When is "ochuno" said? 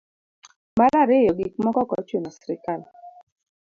1.99-2.29